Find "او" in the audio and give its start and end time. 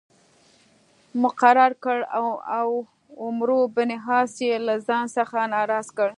2.63-2.69